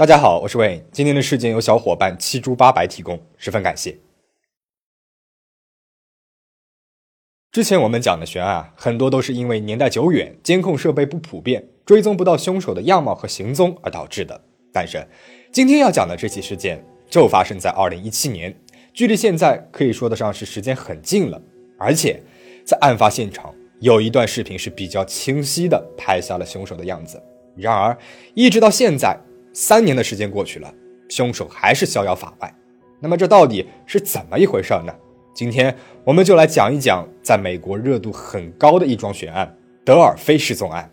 [0.00, 0.80] 大家好，我是 Wayne。
[0.90, 3.98] 今天的事件由小伙伴七猪八白提供，十分感谢。
[7.52, 14.40] 之前我们讲的悬案，很多都是因为年代久远、监控设备不普遍、追踪不到凶手的样貌和行踪而导致的。
[14.72, 15.06] 但是，
[15.52, 18.58] 今天要讲的这起事件就发生在二零一七年，
[18.94, 21.38] 距离现在可以说得上是时间很近了。
[21.78, 22.22] 而且，
[22.64, 27.22] 在案发现场有一段视频是比较清晰的拍下了凶手的样子。
[27.54, 27.94] 然而，
[28.32, 29.20] 一直到现在。
[29.52, 30.72] 三年的时间过去了，
[31.08, 32.54] 凶手还是逍遥法外。
[33.00, 34.92] 那么这到底是怎么一回事呢？
[35.32, 40.90] 今天我们就来讲一讲，在美国热度很高的一桩悬案——德尔菲失踪案。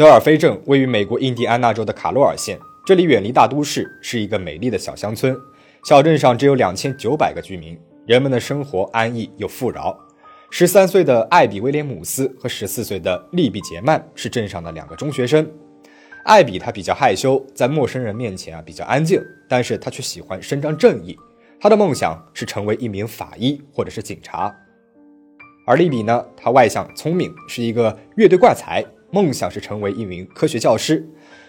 [0.00, 5.38] 德尔菲镇位于美国印第安纳州的卡洛尔县，这里远离大都市，是一个美丽的小乡村。
[5.84, 9.94] 小镇上只有两千九百个居民，人们的生活安逸又富饶。
[10.48, 15.46] 十三岁的艾比·威廉姆斯和十四岁的利比·杰曼是镇上的两个中学生。
[16.24, 21.14] 艾比他比较害羞，在陌生人面前啊比较安静，但是他却喜欢伸张正义。
[21.60, 24.50] 他的梦想是成为一名法医或者是警察。
[25.66, 28.82] 而利比呢，他外向聪明，是一个乐队怪才。
[29.10, 31.08] 梦想是成为一名科学教师。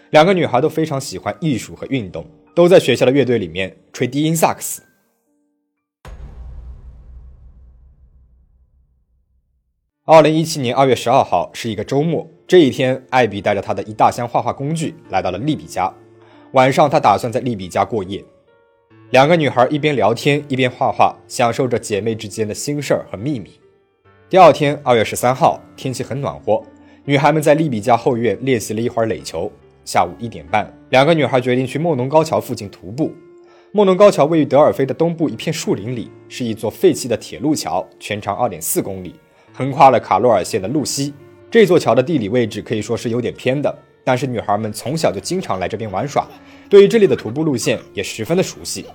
[0.10, 4.82] 两个女孩都非常喜欢艺术和运动，都在学校的乐队里面吹低音萨克斯。
[10.04, 15.94] 二零一七年二月十二号是一个周末，这一天，艾比带着他的一大箱画画工具来到了利比家。
[16.52, 18.22] 晚上，他打算在利比家过夜。
[19.12, 23.52] 两个女孩一边聊天一边画画，享受着姐妹之间的心事儿和秘密。
[24.28, 26.62] 第二天，二月十三号，天气很暖和。
[27.04, 29.52] 女孩们在利比家后院练习了一会儿垒球。
[29.84, 33.12] 下午一点半，两个女孩决定去莫农高桥附近徒步。
[33.72, 39.16] 莫农高桥位于德尔菲的东部一片树林里，是一座废弃的铁路桥，全长二点四公里，
[39.52, 41.12] 横跨了卡洛尔县的路西。
[41.50, 46.28] 这座桥的地理位置可以说是有点偏的，但是女孩们从小就经常来这边玩耍，
[46.70, 48.86] 对于这里的徒步路线也十分的熟悉。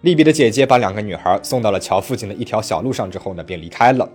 [0.00, 4.10] 利比的姐姐把两个女孩送到了桥附近的一条小路上之后呢，便离开了。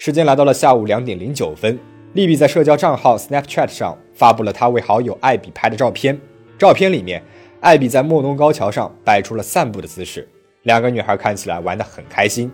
[0.00, 1.78] 时间来到了下午两点零九分。
[2.14, 6.18] 利比在社交账号 Snapchat 上发布了他为好友艾比拍的照片。
[6.58, 7.22] 照片里面，
[7.60, 10.26] 艾比在莫农高桥上摆出了散步的姿势，
[10.62, 12.50] 两个女孩看起来玩得很开心。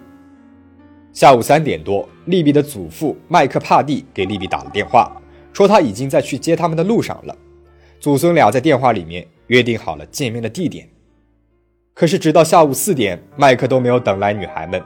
[1.12, 5.10] 下午三点多，利比的祖父麦克帕蒂给利比打了电话，
[5.52, 7.36] 说他已经在去接他们的路上了。
[8.00, 10.88] 祖孙俩在电话里面约定好了见面的地点。
[11.94, 14.82] 可是直到下午四点，麦克都没有等来女孩们，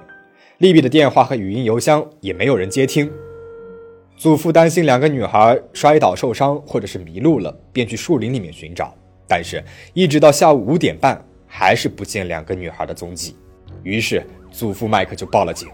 [0.59, 3.11] 利比的电话和语音邮箱也没有人接听。
[4.19, 8.93] 祖父担心两个女孩摔倒受伤，或者是迷路了，便去树林里面寻找。
[9.29, 9.63] 但是，
[9.95, 13.37] 一直到下午五点半，还是不见两个女孩的踪迹。
[13.85, 14.21] 于是，
[14.51, 15.69] 祖父麦克就报了警。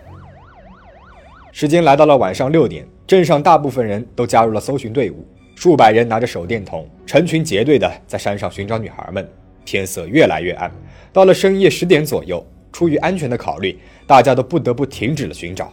[1.53, 9.27] 时间来到了晚上六点，镇上大部分人都加入了搜寻队伍，数百人拿着手电筒，成群结队的在山上寻找女孩们。
[9.65, 10.71] 天色越来越暗，
[11.15, 15.72] 到了深夜十点左右，出于安全的考虑，大家都不得不停止了寻找。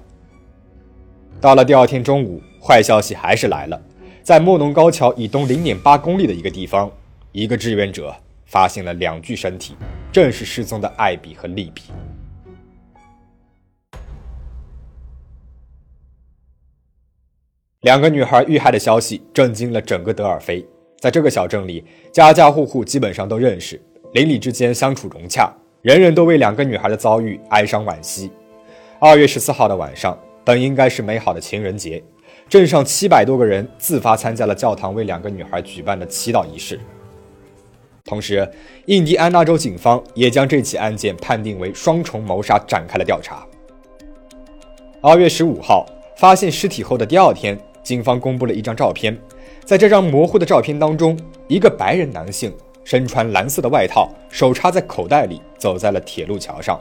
[1.42, 2.42] 到了第二天中午。
[2.64, 3.82] 坏消息还是来了，
[4.22, 6.92] 在莫农高桥以东零点八公里的一个地方，
[7.32, 9.76] 一个志愿者发现了两具身体，
[10.12, 11.82] 正是失踪的艾比和利比。
[17.82, 20.64] 两个女孩遇害的消息震惊了整个德尔菲，
[21.00, 21.84] 在这个小镇里，
[22.14, 23.82] 家家户户基本上都认识，
[24.14, 25.52] 邻里之间相处融洽，
[25.82, 28.32] 人人都为两个女孩的遭遇哀伤惋惜。
[29.00, 32.04] 二月十四号的晚上，本应该是美好的情人节。
[32.52, 36.78] 镇上七百多个人自发参加了教堂为两个女孩举办的祈祷仪式。
[38.04, 38.46] 同时，
[38.88, 43.48] 印第安纳州警方也将这起案件判定为双重谋杀，展开了调查。
[45.00, 45.86] 二月十五号，
[46.18, 49.18] 发现尸体后的第二天，警方公布了一张照片。
[49.64, 56.78] 在这张模糊的照片当中，一个白人男性身穿蓝色的外套，手插在口袋里，走在了铁路桥上。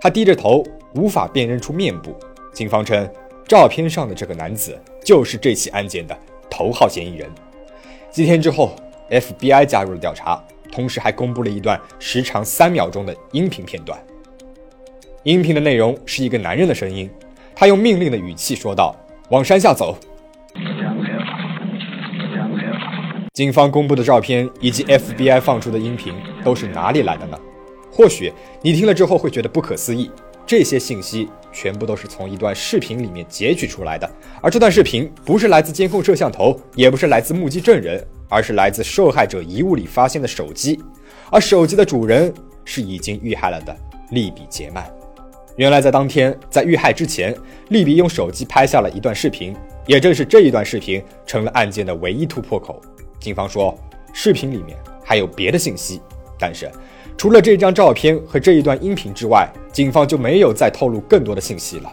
[0.00, 0.62] 他低着头，
[0.94, 2.14] 无法辨认出面部。
[2.52, 3.10] 警方称。
[3.50, 6.16] 照片上的这个男子就是这起案件的
[6.48, 7.28] 头号嫌疑人。
[8.08, 8.76] 几天之后
[9.10, 13.98] ，FBI 加入了调查，同时还公布了一段时长三秒钟的音频片段。
[15.24, 17.10] 音频的内容是一个男人的声音，
[17.52, 18.94] 他用命令的语气说道
[19.30, 19.98] ：“往山下走。”
[23.34, 26.14] 警方公布的照片以及 FBI 放出的音频
[26.44, 27.36] 都是哪里来的呢？
[27.90, 28.32] 或许
[28.62, 30.08] 你听了之后会觉得不可思议，
[30.50, 34.10] 这些信息全部都是从一段视频里面截取出来的，
[34.42, 40.82] 而这段视频不是来自监控摄像头，也不是来自目击证人，而是来自受害者遗物里发现的手机，
[41.30, 43.76] 而手机的主人是已经遇害了的
[44.10, 44.84] 利比杰曼。
[45.54, 47.32] 原来在当天，在遇害之前，
[47.68, 49.54] 利比用手机拍下了一段视频，
[49.86, 52.82] 也正是这一段视频成了案件的唯一突破口。
[53.20, 53.78] 警方说，
[54.12, 56.00] 视频里面还有别的信息，
[56.40, 56.68] 但是。
[57.20, 61.92] 除了这张照片和这一段音频之外，警方就没有再透露更多的信息了。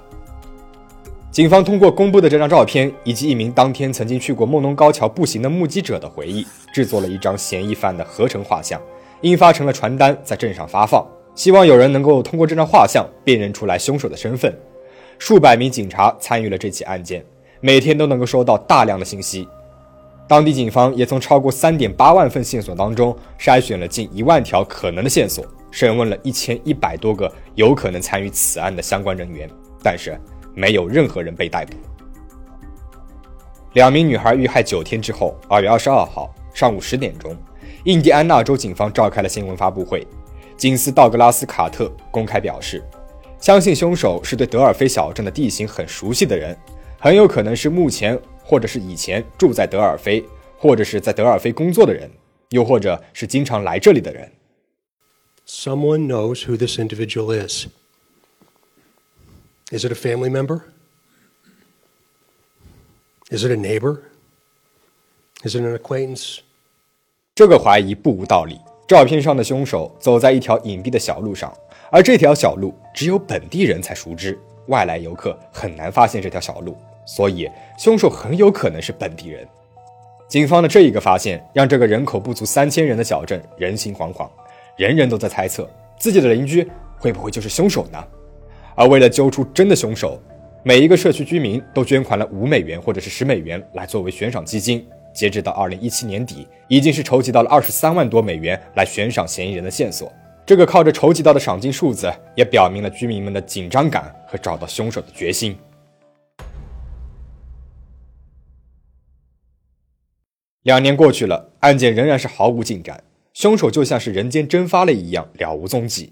[1.30, 8.82] 警方通过公布的这张照片以及一名当天曾经去过梦龙高桥步行的目击者的回忆，制作了一张嫌疑犯的合成画像，
[9.20, 14.58] 印发成了传单，在镇上发放，希望有人能够通过这张画像辨认出来凶手的身份。
[15.20, 17.22] 数百名警察参与了这起案件，
[17.60, 19.46] 每天都能够收到大量的信息。
[20.28, 29.50] 当地警方也从超过三点八万份线索当中筛选了近一万条可能的线索，审问了一千一百多个有可能参与此案的相关人员，
[29.82, 30.20] 但是
[30.54, 31.78] 没有任何人被逮捕。
[33.74, 37.34] 两名女孩遇害九天之后，二月二十二号上午十点钟，
[37.86, 40.06] 印第安纳州警方召开了新闻发布会。
[40.58, 42.84] 警司道格拉斯·卡特公开表示，
[43.40, 46.58] 相信凶手是对德尔菲小镇的地形很熟悉的人，
[47.00, 48.20] 很有可能是目前。
[48.48, 50.24] 或者是以前住在德尔菲，
[50.58, 52.10] 或者是在德尔菲工作的人，
[52.52, 54.32] 又或者是经常来这里的人。
[55.46, 57.68] Someone knows who this individual is.
[59.70, 60.62] Is it a family member?
[63.30, 64.00] Is it a neighbor?
[65.44, 66.40] Is it an acquaintance?
[67.36, 68.58] 这个怀疑不无道理。
[68.88, 71.54] 照片上的凶手走在一条隐蔽的小路上，
[71.92, 76.78] 而这条小路只有本地人才熟知，外来游客很难发现这条小路。
[77.08, 77.50] 所以，
[77.80, 79.48] 凶手很有可能是本地人。
[80.28, 84.30] 警方的这一个发现，让这个人口不足三千人的小镇人心惶惶，
[84.76, 85.68] 人人都在猜测
[85.98, 86.70] 自己的邻居
[87.00, 88.04] 会不会就是凶手呢？
[88.76, 90.20] 而为了揪出真的凶手，
[90.64, 94.86] 每一个社区居民都捐款了五美元或者是十美元来作为悬赏基金。
[95.14, 100.12] 截止到二零一七年底，已经是筹集到了二十三万多美元来悬赏嫌疑人的线索。
[100.46, 105.58] 这个靠着筹集到的赏金数字，也表明了居民们的紧张感和找到凶手的决心。
[110.64, 116.12] 两年过去了，案件仍然是毫无进展，凶手就像是人间蒸发了一样，了无踪迹。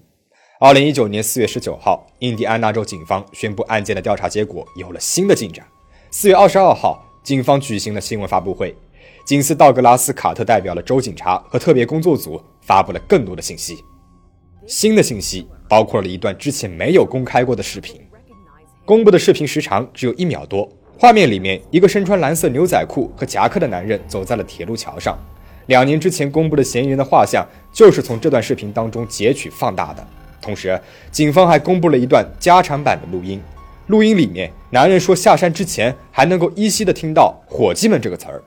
[0.58, 5.66] 二零一九年四月十九号，印第安纳州警方宣布案件的调查结果有了新的进展。
[6.10, 8.74] 四月二十二号，警方举行了新闻发布会，
[9.26, 13.84] 警司道格拉斯·卡特代表了州警察和特别工作组，发布了更多的信息。
[14.66, 18.00] 新的信息包括了一段之前没有公开过的视频，
[18.86, 20.66] 公布的视频时长只有一秒多。
[20.98, 25.18] 画面里面，一个身穿蓝色牛仔裤和夹克的男人走在了铁路桥上。
[25.66, 30.06] 两年之前公布的嫌疑人的画像，就是从这段视频当中截取放大的。
[30.40, 33.38] 同时，警方还公布了一段加长版的录音。
[33.88, 38.42] 录音里面，男人说下山之前还能够依稀的听到“伙计们”这个词儿。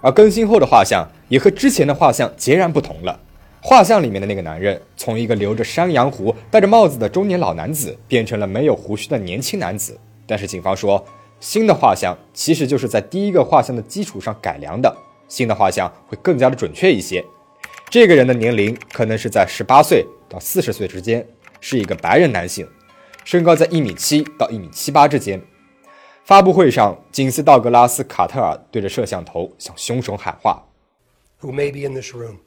[0.00, 3.20] 而更新后的画像也和之前的画像截然不同了。
[3.64, 9.96] 画像里面的那个男人，从一个留着山羊胡、戴着帽子的中年老男子，变成了没有胡须的年轻男子。
[10.26, 11.02] 但是警方说，
[11.38, 14.92] 新的画像其实就是在第一个画像的基础上改良的，
[15.28, 17.24] 新的画像会更加的准确一些。
[17.88, 21.24] 这个人的年龄可能是在十八岁到四十岁之间，
[21.60, 22.66] 是一个白人男性，
[23.24, 25.40] 身高在一米七到一米七八之间。
[26.24, 30.64] 发布会上，警司道格拉斯·卡特尔对着摄像头向凶手喊话
[31.40, 32.38] ：“Who may be in this room？”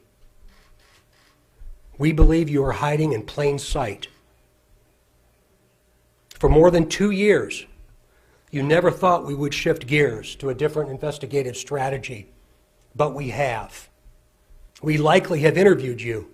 [1.98, 4.08] We believe you are hiding in plain sight.
[6.30, 7.64] For more than two years,
[8.50, 12.30] you never thought we would shift gears to a different investigative strategy,
[12.94, 13.88] but we have.
[14.82, 16.30] We likely have interviewed you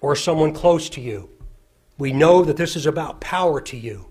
[0.00, 1.30] or someone close to you.
[1.96, 4.06] We know that this is about power to you.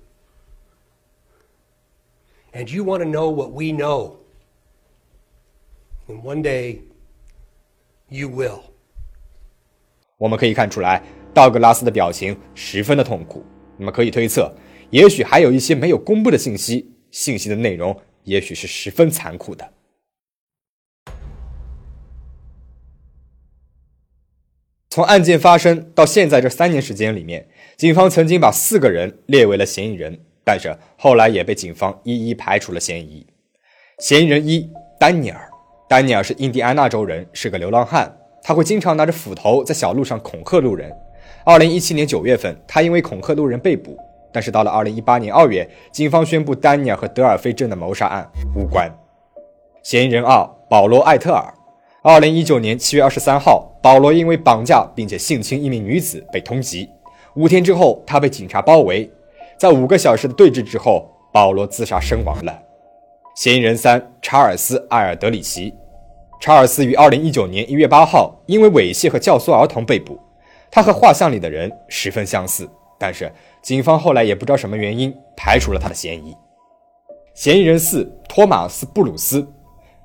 [2.54, 4.20] And you want to know what we know.
[6.08, 6.84] And one day,
[8.10, 8.73] you will.
[10.18, 11.02] 我们可以看出来，
[11.34, 13.44] 道格拉斯的表情十分的痛苦。
[13.78, 14.54] 那么可以推测，
[14.92, 19.74] 也许还有一些没有公布的信息，信息的内容也许是十分残酷的。
[24.90, 33.26] 从案件发生到现在这三年时间里面，警方曾经把四个人列为了嫌疑人，但是后来也被警方一一排除了嫌疑。
[33.98, 35.50] 嫌疑人一，丹尼尔。
[35.90, 38.16] 丹尼尔是印第安纳州人，是个流浪汉。
[38.44, 40.92] 他会经常拿着斧头在小路上恐吓路人。
[41.46, 43.98] 二零一七年九月份，他因为恐吓路人被捕。
[44.34, 48.92] 但是到了二零一八年二月，警方宣布丹尼尔和德尔菲镇的谋杀案无关。
[49.84, 51.54] 嫌疑人二保罗·艾特尔。
[52.02, 56.90] 二零一九年七月二十三号，保罗因为绑架并且性侵一名女子被通缉。
[57.36, 59.10] 五天之后，他被警察包围，
[59.58, 62.60] 在五个小时的对峙之后，保罗自杀身亡了。
[63.36, 65.74] 嫌疑人三查尔斯·艾尔德里奇。
[66.44, 70.20] 查尔斯于二零一九年一月八号因为猥亵和教唆儿童被捕。
[70.70, 72.70] 他和画像里的人十分相似，
[73.00, 73.32] 但是
[73.62, 76.36] 警方后来也不知道什么原因排除了他的嫌疑。
[77.34, 79.48] 嫌疑人四托马斯·布鲁斯。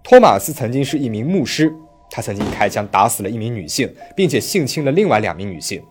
[0.04, 1.72] 托马斯曾经是一名牧师，
[2.08, 5.82] 他曾经开枪打死了一名女性，并且性侵了另外两名女性。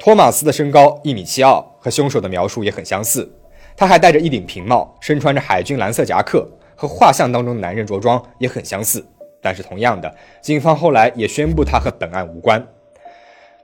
[0.00, 3.26] 托马斯的身高一米七二，和凶手的描述也很相似。
[3.74, 6.46] 他还戴着一顶平帽，身穿着海军蓝色夹克，
[6.76, 9.02] 和画像当中的男人着装也很相似。
[9.44, 10.10] 但是同样的，
[10.40, 12.66] 警方后来也宣布他和本案无关。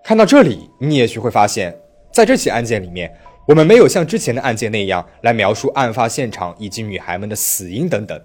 [0.02, 1.74] 看到这里，你也许会发现，
[2.12, 3.10] 在这起案件里面，
[3.48, 8.20] 我们没有像之前的案件那样来描述案发现场以及女孩们的死因等等。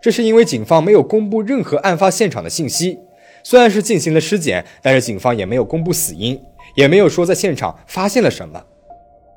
[0.00, 3.00] 这是因为警方没有公布任何案发现场的信息，
[3.42, 6.40] 虽然是进行了尸检，但是警方也没有公布死因，
[6.76, 8.64] 也没有说在现场发现了什么。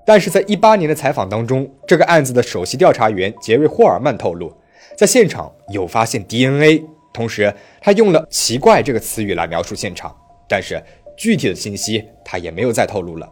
[0.05, 4.53] 但是在一八年的采访当中，这个案子的首席调查员杰瑞·霍尔曼透露，
[4.95, 6.83] 在现场有发现 DNA，
[7.13, 10.15] 同时他用了“奇怪”这个词语来描述现场，
[10.48, 10.82] 但是
[11.18, 13.30] 具体的信息他也没有再透露了。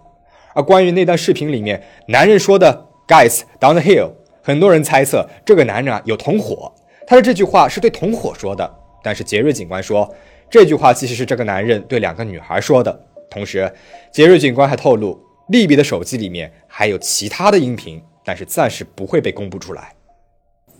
[0.54, 4.12] 而关于那段视频里面男人说的 “Guys down the hill”，
[4.44, 6.74] 很多人猜测这个男人啊有同伙。
[7.08, 8.72] 他的这句话是对同伙说的，
[9.04, 10.14] 但是杰瑞警官说，
[10.50, 13.06] 这句话其实是这个男人对两个女孩说的。
[13.32, 13.72] 同时，
[14.12, 19.96] 杰瑞警官还透露，利比的手机里面还有其他的音频，但是暂时不会被公布出来。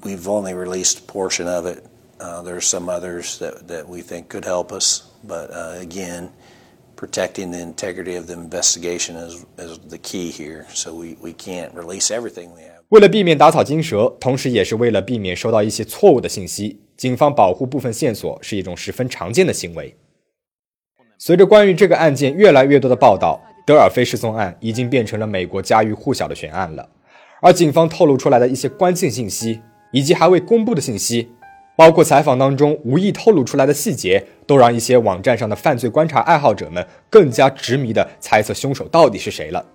[0.04, 1.84] We've only released a portion of it.
[2.20, 6.30] Uh, there are some others that that we think could help us, but uh, again,
[6.98, 10.66] protecting the integrity of the investigation is is the key here.
[10.74, 12.84] So we we can't release everything we have.
[12.90, 19.96] 为了避免打草惊蛇，同时也是为了避免收到一些错误的信息，警方保护部分线索是一种十分常见的行为。
[21.18, 26.90] 随着关于这个案件越来越多的报道，德尔菲失踪案已经变成了美国家喻户晓的悬案了。
[27.42, 29.62] 而警方透露出来的一些关键信息，
[29.94, 31.30] 以及还未公布的信息，
[31.80, 39.66] 包括采访当中无意透露出来的细节，都让一些网站上的犯罪观察爱好者们更加执迷地猜测凶手到底是谁了。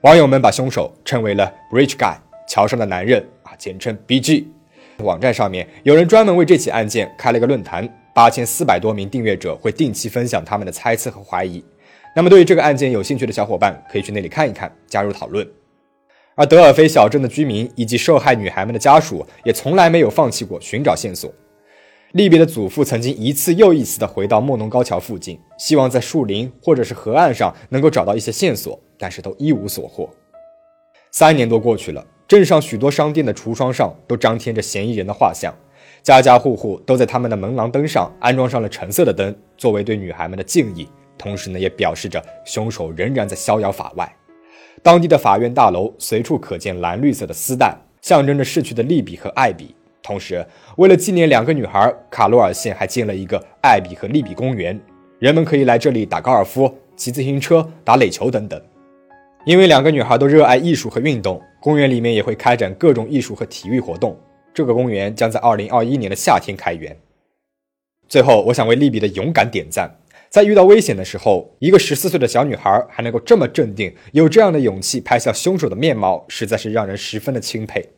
[0.00, 2.16] 网友们把凶手称为了 Bridge Guy”。
[2.48, 4.46] 桥上的男人啊，简称 BG。
[5.00, 11.62] 网站上面有人专门为这起案件开了个论坛，八千四百多名订阅者会定期分享他们的猜测和怀疑。
[12.16, 15.46] 那么，对于这个案件有兴趣的小伙伴，可以去那里看一看，加入讨论。
[16.34, 21.32] 而德尔菲小镇的居民以及受害女孩们的家属也从来没有放弃过寻找线索。
[22.12, 30.08] 利比的祖父曾经一次又一次地回到莫农高桥附近，希望在树林或者是河岸上能够找到一些线索，但是都一无所获。
[31.10, 32.04] 三年多过去了。
[32.26, 35.54] 镇上许多商店的橱窗上都张贴着嫌疑人的画像，
[36.02, 40.88] 家家户户都在他们的门廊灯上安装上了橙色的灯，作为对女孩们的敬意。
[41.18, 44.10] 同时呢，也表示着凶手仍然在逍遥法外。
[44.84, 49.74] 当地的法院大楼随处可见蓝绿色的丝带，象征着逝去的利比和艾比。
[50.02, 54.78] 同时，为了纪念两个女孩，卡罗尔县还建了一个艾比和利比公园，
[55.18, 58.60] 人们可以来这里打高尔夫、骑自行车、打垒球等等。
[59.46, 64.14] 因为两个女孩都热爱艺术和运动，公园里面也会开展各种艺术和体育活动。
[64.52, 66.94] 这个公园将在二零二一年的夏天开园。
[68.06, 69.90] 最后，我想为利比的勇敢点赞。
[70.34, 77.88] 在遇到危险的时候，一个十四岁的小女孩还能够这么镇定，有这样的勇气拍下凶手的面貌，实在是让人十分的钦佩。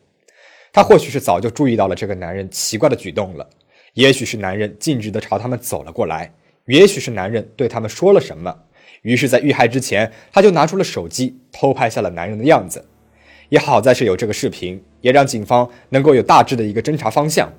[0.71, 3.49] 她或许是早就注意到了这个男人奇怪的举动了，
[3.95, 6.31] 也许是男人径直的朝他们走了过来，
[6.67, 8.55] 也许是男人对他们说了什么。
[9.01, 12.85] 于是，在遇害之前，他就拿出了手机偷拍下了男人的样子。
[13.49, 17.51] 也好在是有这个视频，也让警方能够有大致的一个侦查方向。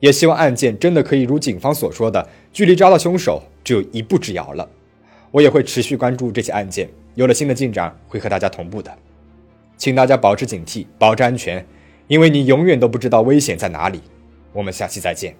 [0.00, 4.68] 也希望案件真的可以如警方所说的，距离抓到凶手只有一步之遥了。
[5.30, 8.92] 我也会持续关注这起案件，有了新的进展会和大家同步的。
[9.76, 11.64] 请大家保持警惕，保持安全，
[12.08, 14.00] 因为你永远都不知道危险在哪里。
[14.52, 15.34] 我们下期再见。